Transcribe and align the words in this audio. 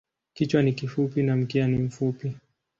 Kichwa 0.33 0.61
ni 0.61 0.73
kifupi 0.73 1.23
na 1.23 1.35
mkia 1.35 1.67
ni 1.67 1.77
mfupi. 1.77 2.35